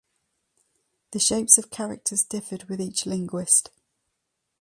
The 1.11 1.19
shapes 1.19 1.59
of 1.59 1.69
characters 1.69 2.23
differed 2.23 2.63
with 2.63 2.81
each 2.81 3.05
linguist. 3.05 3.69